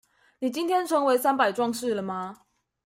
[0.39, 2.39] 你今天成為三百壯士了嗎？